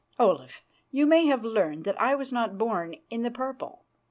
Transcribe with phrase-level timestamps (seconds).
[0.17, 3.85] Olaf, you may have learned that I was not born in the purple.